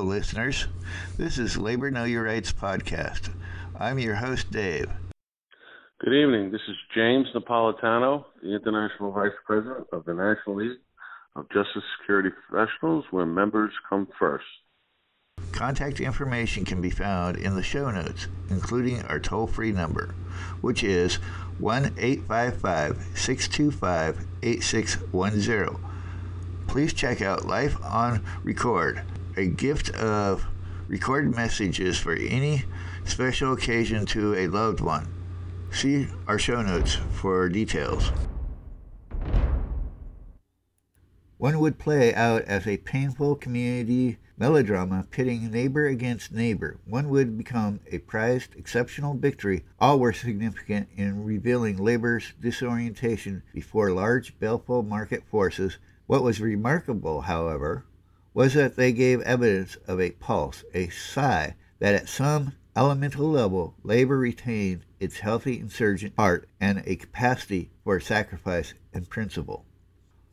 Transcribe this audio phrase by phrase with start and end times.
[0.00, 0.66] Hello, listeners.
[1.18, 3.28] This is Labor Know Your Rights podcast.
[3.78, 4.88] I'm your host, Dave.
[5.98, 6.50] Good evening.
[6.50, 10.78] This is James Napolitano, the International Vice President of the National League
[11.36, 14.46] of Justice Security Professionals, where members come first.
[15.52, 20.14] Contact information can be found in the show notes, including our toll free number,
[20.62, 21.16] which is
[21.58, 25.90] 1 855 625 8610.
[26.68, 29.02] Please check out Life on Record,
[29.36, 30.46] a gift of
[30.88, 32.64] recorded messages for any
[33.04, 35.08] special occasion to a loved one.
[35.70, 38.10] See our show notes for details.
[41.38, 46.78] One would play out as a painful community melodrama pitting neighbor against neighbor.
[46.84, 49.64] One would become a prized, exceptional victory.
[49.78, 55.78] All were significant in revealing labor's disorientation before large, baleful market forces.
[56.06, 57.84] What was remarkable, however,
[58.32, 63.74] was that they gave evidence of a pulse, a sigh, that at some elemental level,
[63.82, 69.64] labor retained its healthy insurgent heart and a capacity for sacrifice and principle.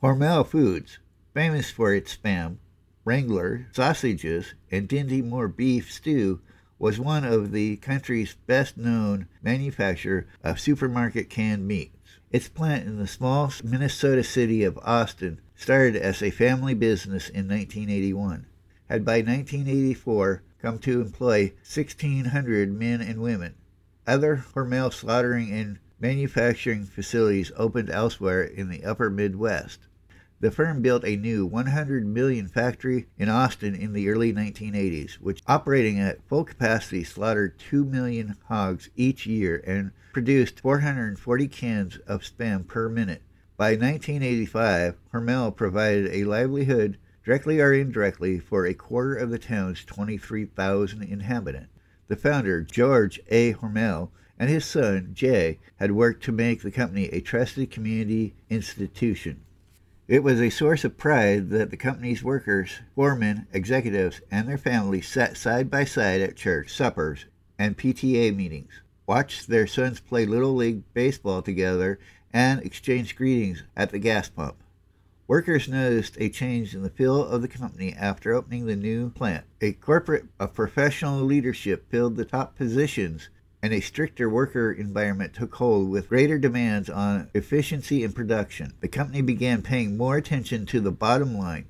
[0.04, 1.00] Hormel Foods,
[1.34, 2.58] famous for its spam,
[3.04, 6.42] Wrangler sausages, and Dinty Moore beef stew,
[6.78, 12.20] was one of the country's best known manufacturer of supermarket canned meats.
[12.30, 17.48] Its plant in the small Minnesota city of Austin started as a family business in
[17.48, 18.46] 1981,
[18.90, 23.56] had by 1984 come to employ 1,600 men and women.
[24.06, 29.80] Other Hormel slaughtering and manufacturing facilities opened elsewhere in the upper Midwest.
[30.40, 35.42] The firm built a new 100 million factory in Austin in the early 1980s, which
[35.48, 42.22] operating at full capacity slaughtered 2 million hogs each year and produced 440 cans of
[42.22, 43.24] spam per minute.
[43.58, 49.84] By 1985, Hormel provided a livelihood, directly or indirectly, for a quarter of the town's
[49.84, 51.72] 23,000 inhabitants.
[52.08, 53.54] The founder, George A.
[53.54, 59.42] Hormel, and his son, Jay, had worked to make the company a trusted community institution.
[60.08, 65.08] It was a source of pride that the company's workers, foremen, executives, and their families
[65.08, 67.26] sat side by side at church suppers
[67.58, 71.98] and PTA meetings, watched their sons play Little League baseball together,
[72.37, 74.55] and exchanged greetings at the gas pump.
[75.27, 79.43] Workers noticed a change in the feel of the company after opening the new plant.
[79.59, 83.30] A corporate of professional leadership filled the top positions
[83.64, 88.75] and a stricter worker environment took hold with greater demands on efficiency and production.
[88.81, 91.65] The company began paying more attention to the bottom line.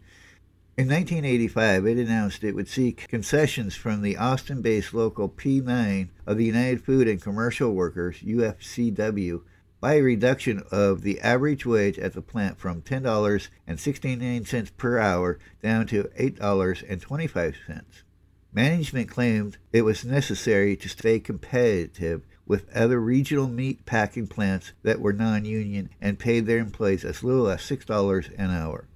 [0.78, 6.36] In 1985, it announced it would seek concessions from the Austin based local P9 of
[6.36, 9.44] the United Food and Commercial Workers, UFCW,
[9.80, 15.86] by a reduction of the average wage at the plant from $10.69 per hour down
[15.88, 17.84] to $8.25.
[18.54, 25.00] Management claimed it was necessary to stay competitive with other regional meat packing plants that
[25.00, 28.88] were non union and paid their employees as little as $6 an hour.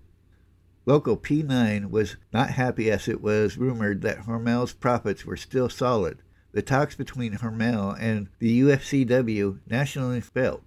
[0.88, 6.24] Local P9 was not happy as it was rumored that Hormel's profits were still solid.
[6.53, 10.63] The talks between Hormel and the UFCW nationally failed.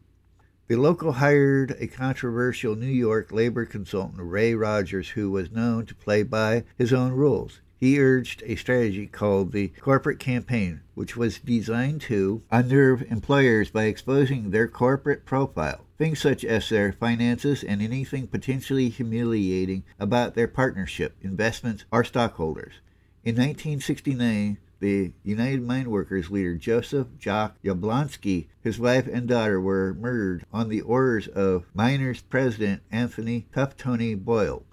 [0.67, 5.95] The local hired a controversial New York labor consultant, Ray Rogers, who was known to
[5.95, 7.61] play by his own rules.
[7.77, 13.85] He urged a strategy called the corporate campaign, which was designed to unnerve employers by
[13.85, 20.49] exposing their corporate profile, things such as their finances and anything potentially humiliating about their
[20.49, 22.77] partnership, investments, or stockholders.
[23.23, 29.95] In 1969, the United Mine Workers leader Joseph Jock Yablonsky, his wife and daughter were
[29.95, 34.67] murdered on the orders of miners president Anthony Tough Tony Boyle.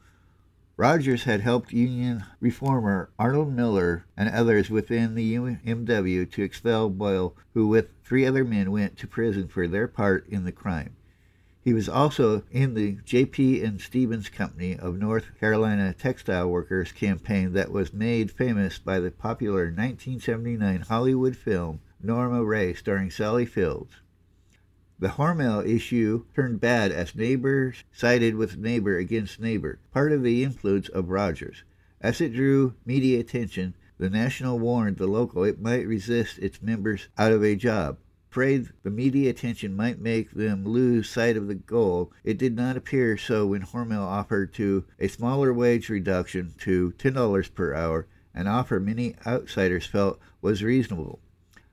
[0.75, 7.33] Rogers had helped Union reformer Arnold Miller and others within the UMW to expel Boyle,
[7.53, 10.97] who with three other men went to prison for their part in the crime.
[11.63, 13.63] He was also in the J.P.
[13.63, 19.11] and Stevens Company of North Carolina Textile Workers campaign that was made famous by the
[19.11, 24.01] popular 1979 Hollywood film Norma Rae starring Sally Fields.
[24.97, 30.43] The Hormel issue turned bad as neighbors sided with neighbor against neighbor, part of the
[30.43, 31.63] influence of Rogers.
[32.01, 37.07] As it drew media attention, the National warned the local it might resist its members
[37.19, 37.99] out of a job.
[38.31, 42.77] Afraid the media attention might make them lose sight of the goal, it did not
[42.77, 48.47] appear so when Hormel offered to a smaller wage reduction to $10 per hour, an
[48.47, 51.19] offer many outsiders felt was reasonable.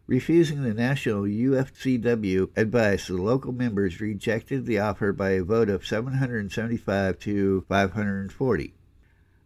[0.09, 5.87] Refusing the national UFCW advice, the local members rejected the offer by a vote of
[5.87, 8.75] 775 to 540.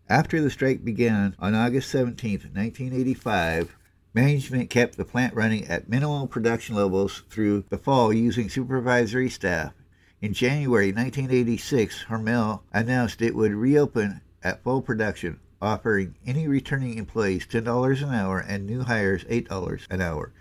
[0.08, 3.76] After the strike began on August 17, 1985,
[4.14, 9.73] management kept the plant running at minimal production levels through the fall using supervisory staff.
[10.20, 17.47] In January 1986, Hormel announced it would reopen at full production, offering any returning employees
[17.47, 20.32] $10 an hour and new hires $8 an hour.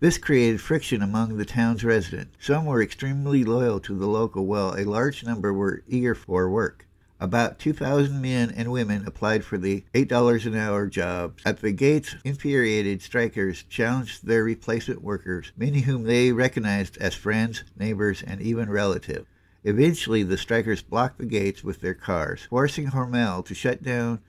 [0.00, 2.34] This created friction among the town's residents.
[2.40, 6.86] Some were extremely loyal to the local, while a large number were eager for work.
[7.22, 11.42] About 2,000 men and women applied for the $8 an hour jobs.
[11.44, 17.62] At the gates, infuriated strikers challenged their replacement workers, many whom they recognized as friends,
[17.78, 19.26] neighbors, and even relatives.
[19.64, 24.20] Eventually, the strikers blocked the gates with their cars, forcing Hormel to shut down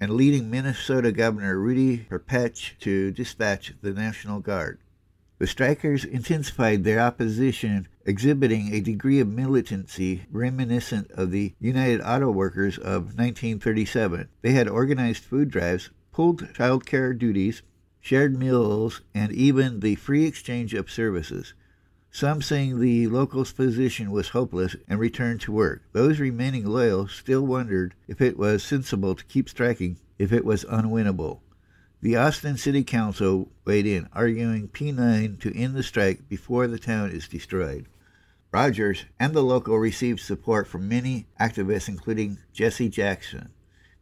[0.00, 4.78] and leading Minnesota Governor Rudy Perpich to dispatch the National Guard.
[5.42, 12.30] The strikers intensified their opposition, exhibiting a degree of militancy reminiscent of the United Auto
[12.30, 14.28] Workers of 1937.
[14.42, 17.62] They had organized food drives, pulled child care duties,
[18.00, 21.54] shared meals, and even the free exchange of services.
[22.12, 25.82] Some saying the locals' position was hopeless and returned to work.
[25.90, 30.64] Those remaining loyal still wondered if it was sensible to keep striking, if it was
[30.66, 31.40] unwinnable.
[32.02, 37.12] The Austin City Council weighed in, arguing P9 to end the strike before the town
[37.12, 37.86] is destroyed.
[38.50, 43.50] Rogers and the local received support from many activists, including Jesse Jackson.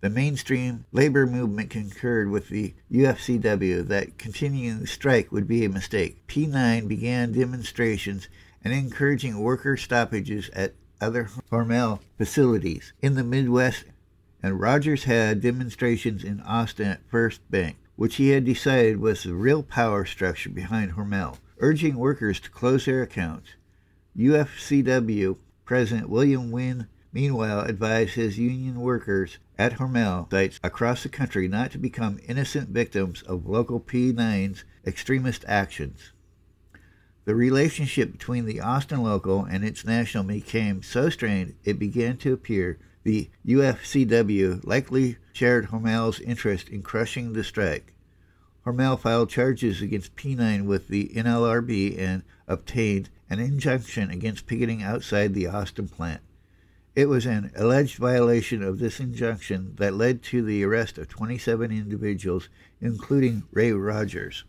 [0.00, 5.68] The mainstream labor movement concurred with the UFCW that continuing the strike would be a
[5.68, 6.26] mistake.
[6.26, 8.28] P9 began demonstrations
[8.64, 13.84] and encouraging worker stoppages at other Hormel facilities in the Midwest,
[14.42, 19.34] and Rogers had demonstrations in Austin at First Bank which he had decided was the
[19.34, 23.50] real power structure behind Hormel, urging workers to close their accounts.
[24.16, 25.36] UFCW
[25.66, 31.72] President William Wynn, meanwhile, advised his union workers at Hormel sites across the country not
[31.72, 36.12] to become innocent victims of local P9's extremist actions.
[37.26, 42.32] The relationship between the Austin local and its national became so strained it began to
[42.32, 47.94] appear the UFCW likely shared Hormel's interest in crushing the strike.
[48.66, 55.32] Hormel filed charges against P9 with the NLRB and obtained an injunction against picketing outside
[55.32, 56.20] the Austin plant.
[56.94, 61.70] It was an alleged violation of this injunction that led to the arrest of 27
[61.70, 62.48] individuals,
[62.80, 64.44] including Ray Rogers.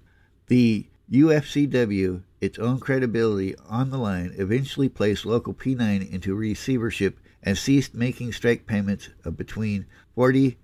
[0.48, 7.58] The UFCW, its own credibility on the line, eventually placed local P9 into receivership and
[7.58, 9.86] ceased making strike payments of between
[10.18, 10.56] $40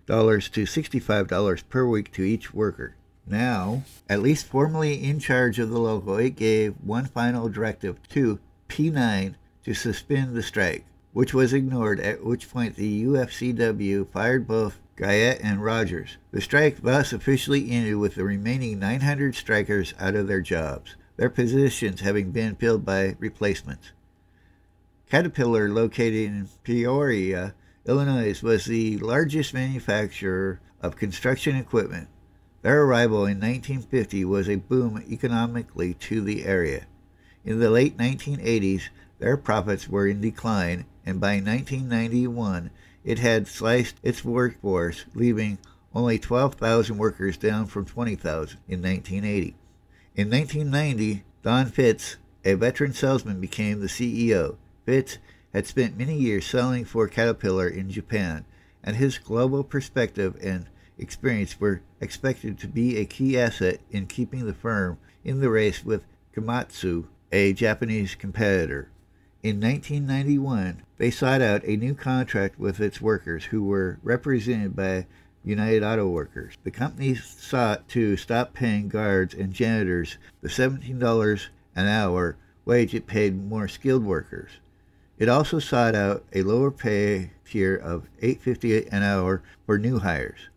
[0.51, 2.95] to $65 per week to each worker.
[3.25, 8.39] Now, at least formally in charge of the local, it gave one final directive to
[8.69, 9.35] P9
[9.65, 15.41] to suspend the strike, which was ignored, at which point the UFCW fired both Guyette
[15.41, 16.17] and Rogers.
[16.31, 21.29] The strike thus officially ended with the remaining 900 strikers out of their jobs, their
[21.29, 23.91] positions having been filled by replacements.
[25.09, 27.55] Caterpillar, located in Peoria,
[27.85, 32.09] Illinois, was the largest manufacturer of construction equipment.
[32.61, 36.87] Their arrival in 1950 was a boom economically to the area.
[37.45, 38.89] In the late 1980s,
[39.19, 42.69] their profits were in decline, and by 1991,
[43.05, 45.57] it had sliced its workforce, leaving
[45.95, 49.55] only 12,000 workers down from 20,000 in 1980.
[50.17, 54.57] In 1990, Don Fitz, a veteran salesman, became the CEO.
[54.87, 55.17] Fitz
[55.53, 58.45] had spent many years selling for Caterpillar in Japan,
[58.81, 60.67] and his global perspective and
[60.97, 65.83] experience were expected to be a key asset in keeping the firm in the race
[65.83, 68.89] with Komatsu, a Japanese competitor.
[69.43, 75.05] In 1991, they sought out a new contract with its workers who were represented by
[75.43, 76.53] United Auto Workers.
[76.63, 83.05] The company sought to stop paying guards and janitors the $17 an hour wage it
[83.05, 84.51] paid more skilled workers.
[85.19, 90.49] It also sought out a lower pay tier of $8.50 an hour for new hires.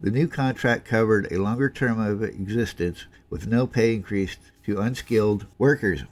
[0.00, 5.46] The new contract covered a longer term of existence with no pay increase to unskilled
[5.58, 6.04] workers,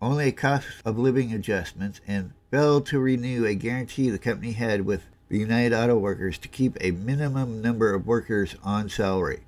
[0.00, 4.86] only a cost of living adjustments, and failed to renew a guarantee the company had
[4.86, 9.40] with the United Auto Workers to keep a minimum number of workers on salary.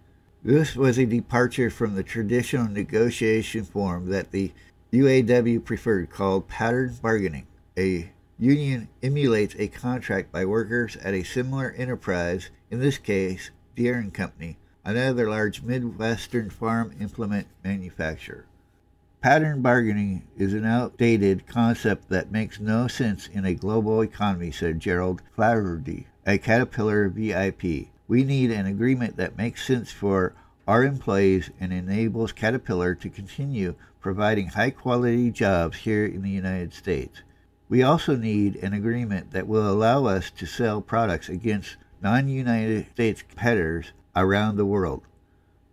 [0.43, 4.52] This was a departure from the traditional negotiation form that the
[4.93, 7.47] UAW preferred called pattern bargaining.
[7.78, 13.99] A union emulates a contract by workers at a similar enterprise, in this case, Deere
[13.99, 18.47] and Company, another large Midwestern farm implement manufacturer.
[19.21, 24.80] Pattern bargaining is an outdated concept that makes no sense in a global economy, said
[24.80, 27.88] Gerald Flaherty, a Caterpillar VIP.
[28.09, 30.33] We need an agreement that makes sense for
[30.66, 36.73] our employees and enables Caterpillar to continue providing high quality jobs here in the United
[36.73, 37.21] States.
[37.68, 42.87] We also need an agreement that will allow us to sell products against non United
[42.92, 45.02] States competitors around the world.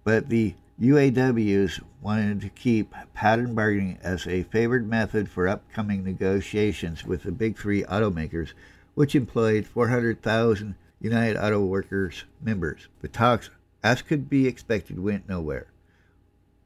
[0.04, 7.06] But the UAWs wanted to keep pattern bargaining as a favored method for upcoming negotiations
[7.06, 8.54] with the big three automakers,
[8.96, 12.88] which employed 400,000 United Auto Workers members.
[13.02, 13.52] The talks,
[13.84, 15.68] as could be expected, went nowhere.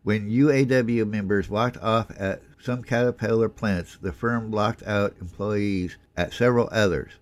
[0.04, 6.34] When UAW members walked off at some Caterpillar plants, the firm locked out employees at
[6.34, 7.14] several others.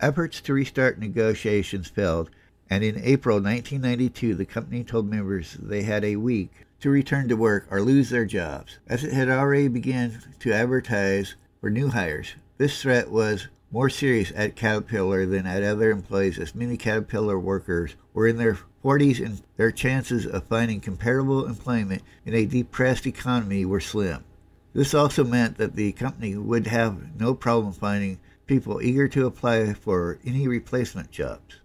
[0.00, 2.30] Efforts to restart negotiations failed,
[2.70, 7.36] and in April 1992, the company told members they had a week to return to
[7.36, 8.78] work or lose their jobs.
[8.88, 14.32] As it had already begun to advertise for new hires, this threat was more serious
[14.34, 19.42] at Caterpillar than at other employees, as many Caterpillar workers were in their 40s and
[19.56, 24.24] their chances of finding comparable employment in a depressed economy were slim.
[24.72, 29.74] This also meant that the company would have no problem finding people eager to apply
[29.74, 31.60] for any replacement jobs.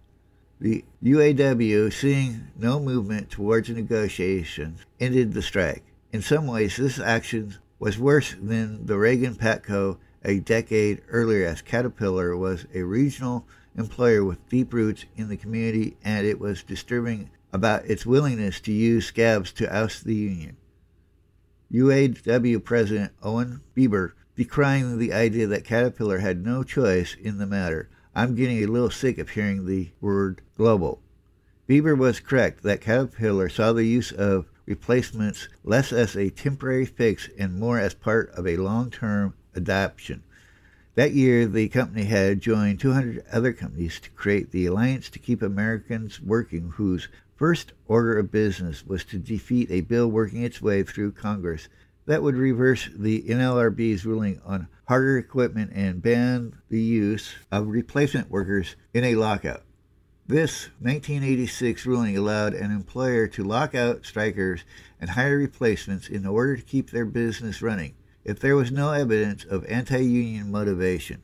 [0.60, 5.84] The UAW, seeing no movement towards negotiations, ended the strike.
[6.12, 11.62] In some ways, this action was worse than the Reagan Patco a decade earlier, as
[11.62, 13.46] Caterpillar was a regional
[13.78, 18.72] employer with deep roots in the community, and it was disturbing about its willingness to
[18.72, 20.56] use scabs to oust the union.
[21.72, 27.88] UAW President Owen Bieber decrying the idea that Caterpillar had no choice in the matter.
[28.14, 31.02] I'm getting a little sick of hearing the word global.
[31.68, 37.28] Bieber was correct that Caterpillar saw the use of replacements less as a temporary fix
[37.38, 40.22] and more as part of a long term adoption.
[40.98, 45.42] That year, the company had joined 200 other companies to create the Alliance to Keep
[45.42, 50.82] Americans Working, whose first order of business was to defeat a bill working its way
[50.82, 51.68] through Congress
[52.06, 58.28] that would reverse the NLRB's ruling on Harter Equipment and ban the use of replacement
[58.28, 59.62] workers in a lockout.
[60.26, 64.64] This 1986 ruling allowed an employer to lock out strikers
[65.00, 67.94] and hire replacements in order to keep their business running
[68.28, 71.22] if there was no evidence of anti union motivation.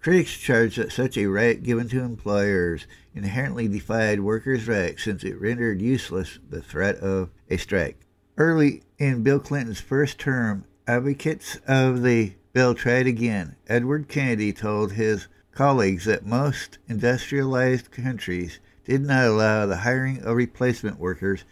[0.00, 5.38] Critics charged that such a right given to employers inherently defied workers' rights since it
[5.38, 8.06] rendered useless the threat of a strike.
[8.38, 13.56] Early in Bill Clinton's first term, advocates of the bill tried again.
[13.68, 20.36] Edward Kennedy told his colleagues that most industrialized countries did not allow the hiring of
[20.36, 21.44] replacement workers,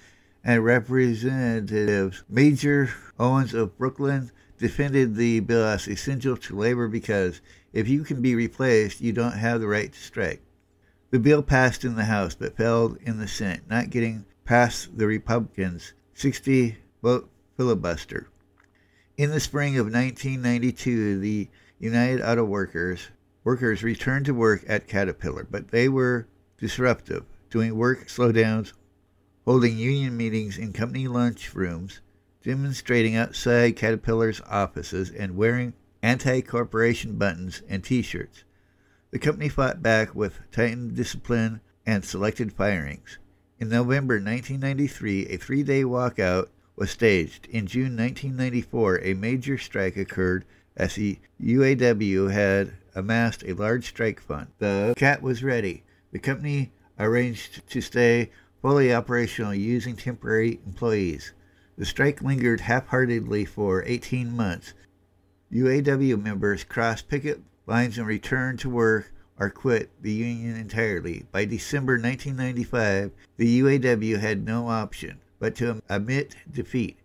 [0.42, 7.41] and Representatives Major Owens of Brooklyn defended the bill as essential to labor because
[7.73, 10.43] if you can be replaced, you don't have the right to strike.
[11.11, 15.07] The bill passed in the House but failed in the Senate, not getting past the
[15.07, 18.29] Republicans' 60 vote filibuster.
[19.17, 21.49] In the spring of 1992, the
[21.79, 23.09] United Auto Workers
[23.45, 26.27] workers returned to work at Caterpillar, but they were
[26.59, 28.73] disruptive, doing work slowdowns,
[29.47, 32.00] holding union meetings in company lunch rooms,
[32.49, 38.43] demonstrating outside Caterpillar's offices and wearing anti corporation buttons and t shirts.
[39.11, 43.19] The company fought back with tightened discipline and selected firings.
[43.59, 47.47] In November 1993, a three day walkout was staged.
[47.49, 54.21] In June 1994, a major strike occurred as the UAW had amassed a large strike
[54.21, 54.47] fund.
[54.59, 55.85] The CAT was ready.
[56.12, 58.31] The company arranged to stay
[58.62, 61.35] fully operational using temporary employees.
[61.78, 64.75] The strike lingered half heartedly for 18 months.
[65.52, 71.26] UAW members crossed picket lines and returned to work or quit the union entirely.
[71.30, 76.99] By December 1995, the UAW had no option but to admit defeat.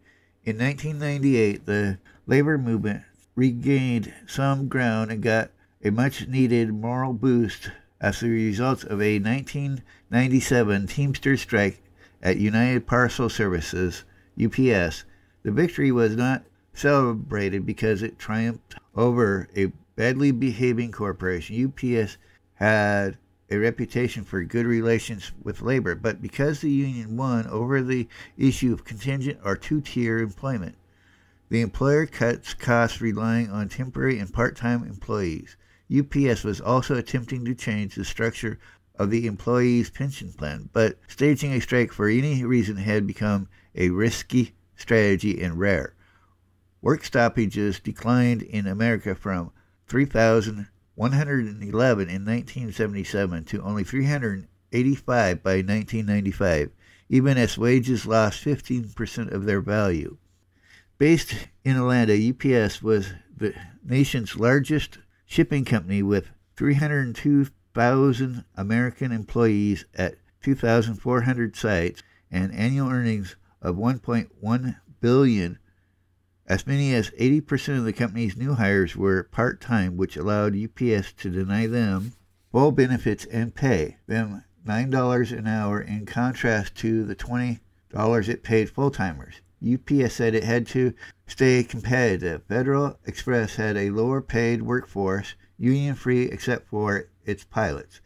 [0.44, 3.04] In 1998, the labor movement
[3.36, 5.52] regained some ground and got
[5.84, 7.70] a much needed moral boost
[8.02, 11.80] as a result of a 1997 Teamster strike
[12.24, 14.04] at United Parcel Services
[14.42, 15.06] UPS,
[15.44, 21.66] the victory was not celebrated because it triumphed over a badly behaving corporation.
[21.66, 22.18] UPS
[22.56, 23.18] had
[23.52, 28.74] a reputation for good relations with labor, but because the union won over the issue
[28.74, 30.76] of contingent or two tier employment,
[31.50, 35.56] the employer cuts costs relying on temporary and part time employees.
[35.96, 38.58] UPS was also attempting to change the structure
[38.98, 43.90] of the employees' pension plan, but staging a strike for any reason had become a
[43.90, 45.96] risky strategy and rare.
[46.82, 49.52] Work stoppages declined in America from
[49.88, 56.72] 3,111 in 1977 to only 385 by 1995,
[57.10, 60.18] even as wages lost 15% of their value.
[60.98, 63.54] Based in Atlanta, UPS was the
[63.84, 73.78] nation's largest shipping company with 302,000 American employees at 2,400 sites and annual earnings of
[73.78, 75.58] 1.1 billion
[76.46, 81.14] as many as 80% of the company's new hires were part time, which allowed UPS
[81.14, 82.14] to deny them
[82.52, 87.60] full benefits and pay them $9 an hour in contrast to the $20
[88.30, 89.36] it paid full timers.
[89.66, 90.94] UPS said it had to
[91.26, 92.44] stay competitive.
[92.50, 98.02] Federal Express had a lower paid workforce, union free except for its pilots,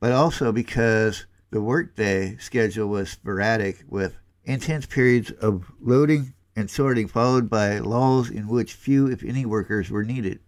[0.00, 4.16] but also because the workday schedule was sporadic with
[4.48, 9.90] intense periods of loading and sorting, followed by lulls in which few, if any, workers
[9.90, 10.40] were needed.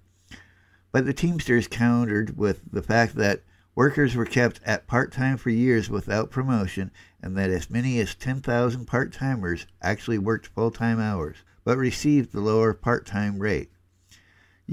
[0.90, 3.42] But the Teamsters countered with the fact that
[3.74, 6.90] workers were kept at part time for years without promotion,
[7.22, 12.32] and that as many as 10,000 part timers actually worked full time hours, but received
[12.32, 13.70] the lower part time rate.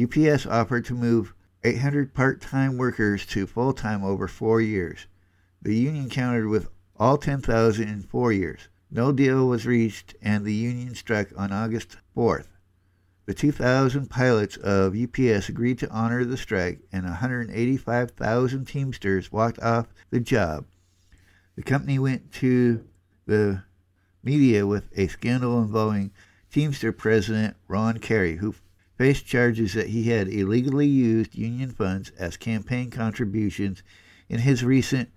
[0.01, 1.33] UPS offered to move
[1.65, 5.05] 800 part time workers to full time over four years.
[5.61, 8.69] The union countered with all 10,000 in four years.
[8.89, 12.47] No deal was reached, and the union struck on August 4th.
[13.25, 19.87] The 2,000 pilots of UPS agreed to honor the strike, and 185,000 Teamsters walked off
[20.09, 20.65] the job.
[21.57, 22.85] The company went to
[23.25, 23.63] the
[24.23, 26.11] media with a scandal involving
[26.49, 28.55] Teamster President Ron Carey, who
[28.97, 33.83] faced charges that he had illegally used union funds as campaign contributions
[34.29, 35.09] in his recent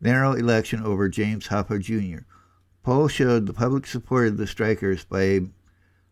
[0.00, 2.24] narrow election over James Hoffa Jr.
[2.82, 5.40] Polls showed the public supported the strikers by a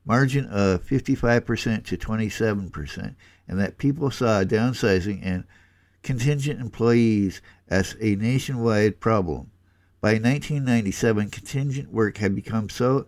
[0.04, 3.14] margin of 55% to 27%,
[3.46, 5.44] and that people saw downsizing and
[6.02, 9.50] contingent employees as a nationwide problem.
[10.00, 13.06] By 1997, contingent work had become so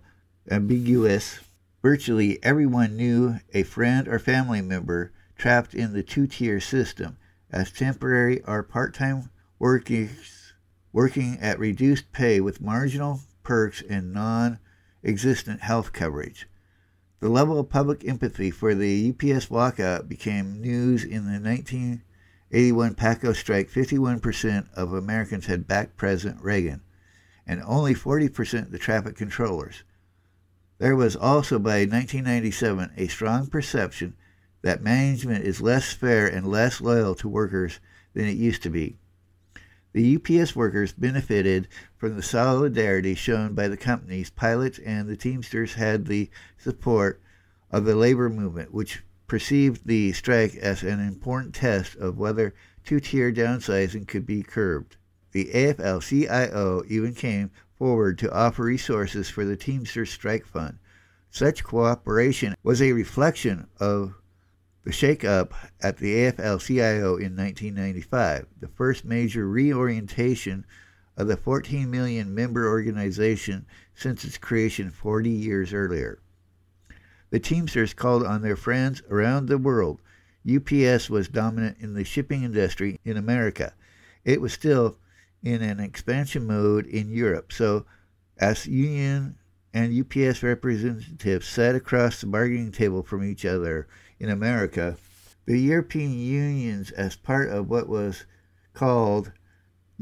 [0.50, 1.40] ambiguous,
[1.82, 7.16] virtually everyone knew a friend or family member trapped in the two tier system
[7.50, 10.54] as temporary or part time workers
[10.92, 14.60] working at reduced pay with marginal perks, and non
[15.02, 16.46] existent health coverage.
[17.18, 23.34] The level of public empathy for the UPS walkout became news in the 1981 PATCO
[23.34, 23.68] strike.
[23.68, 26.82] 51% of Americans had backed President Reagan,
[27.44, 29.82] and only 40% the traffic controllers.
[30.78, 34.14] There was also by 1997 a strong perception
[34.62, 37.80] that management is less fair and less loyal to workers
[38.14, 39.00] than it used to be.
[39.92, 44.30] The UPS workers benefited from the solidarity shown by the companies.
[44.30, 47.20] Pilots and the Teamsters had the support
[47.72, 53.00] of the labor movement, which perceived the strike as an important test of whether two
[53.00, 54.96] tier downsizing could be curbed.
[55.32, 60.78] The AFL CIO even came forward to offer resources for the Teamsters Strike Fund.
[61.30, 64.19] Such cooperation was a reflection of
[64.84, 70.64] the shake-up at the AFL-CIO in 1995, the first major reorientation
[71.16, 76.18] of the 14 million member organization since its creation 40 years earlier.
[77.28, 80.00] The Teamsters called on their friends around the world.
[80.48, 83.74] UPS was dominant in the shipping industry in America.
[84.24, 84.96] It was still
[85.42, 87.52] in an expansion mode in Europe.
[87.52, 87.84] So,
[88.38, 89.36] as union
[89.74, 93.86] and UPS representatives sat across the bargaining table from each other
[94.20, 94.98] in America,
[95.46, 98.26] the European unions, as part of what was
[98.74, 99.32] called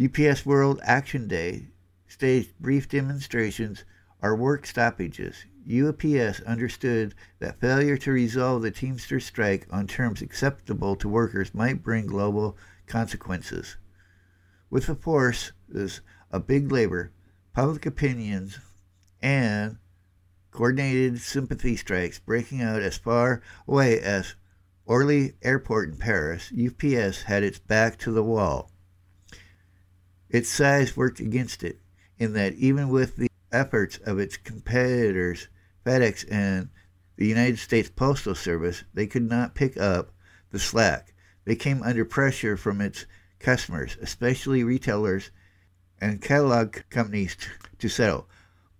[0.03, 1.69] UPS World Action Day,
[2.09, 3.85] staged brief demonstrations
[4.21, 5.45] or work stoppages.
[5.65, 11.83] UPS understood that failure to resolve the Teamster strike on terms acceptable to workers might
[11.83, 13.77] bring global consequences.
[14.71, 15.53] With the forces
[16.31, 17.13] of big labor,
[17.53, 18.59] public opinions,
[19.23, 19.79] and
[20.51, 24.35] coordinated sympathy strikes breaking out as far away as
[24.87, 28.71] Orly Airport in Paris, UPS had its back to the wall.
[30.31, 31.81] Its size worked against it,
[32.19, 35.49] in that even with the efforts of its competitors,
[35.85, 36.71] FedEx and
[37.17, 40.13] the United States Postal Service, they could not pick up
[40.51, 41.13] the slack.
[41.45, 43.07] They came under pressure from its
[43.39, 45.31] customers, especially retailers
[46.01, 47.37] and catalog companies,
[47.79, 48.29] to settle.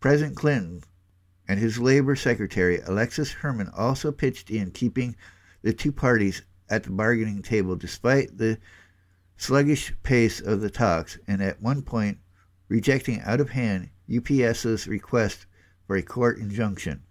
[0.01, 0.83] President Clinton
[1.49, 5.17] and his labor secretary, Alexis Herman, also pitched in, keeping
[5.63, 8.59] the two parties at the bargaining table despite the
[9.39, 12.19] sluggish pace of the talks, and at one point
[12.69, 15.47] rejecting out of hand UPS's request
[15.87, 17.03] for a court injunction.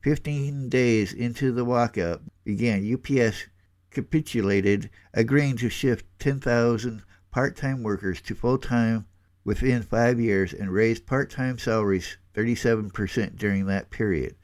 [0.00, 3.46] Fifteen days into the walkout began, UPS
[3.90, 7.02] capitulated, agreeing to shift 10,000
[7.32, 9.06] part time workers to full time
[9.46, 14.34] within five years and raised part time salaries 37% during that period,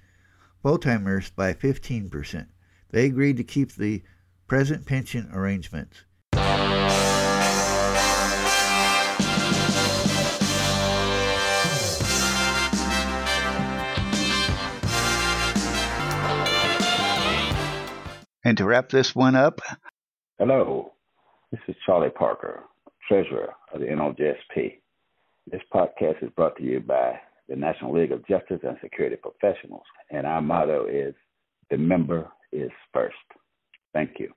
[0.63, 2.47] full timers by 15%.
[2.91, 4.03] They agreed to keep the
[4.47, 6.05] present pension arrangements.
[18.45, 19.61] And to wrap this one up,
[20.39, 20.93] hello,
[21.51, 22.61] this is Charlie Parker,
[23.09, 24.82] Treasurer of the NOJSP.
[25.51, 29.83] This podcast is brought to you by the National League of Justice and Security Professionals,
[30.11, 31.15] and our motto is
[31.71, 33.17] the member is first.
[33.93, 34.33] Thank you.